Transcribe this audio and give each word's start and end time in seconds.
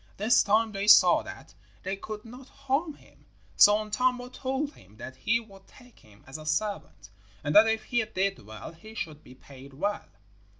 This 0.17 0.41
time 0.41 0.71
they 0.71 0.87
saw 0.87 1.21
that 1.21 1.53
they 1.83 1.95
could 1.95 2.25
not 2.25 2.49
harm 2.49 2.95
him, 2.95 3.23
so 3.55 3.77
Untamo 3.77 4.29
told 4.29 4.73
him 4.73 4.97
that 4.97 5.15
he 5.15 5.39
would 5.39 5.67
take 5.67 5.99
him 5.99 6.23
as 6.25 6.39
a 6.39 6.45
servant, 6.47 7.11
and 7.43 7.53
that 7.55 7.67
if 7.67 7.83
he 7.83 8.03
did 8.03 8.39
well 8.43 8.71
he 8.71 8.95
should 8.95 9.23
be 9.23 9.35
paid 9.35 9.75
well. 9.75 10.05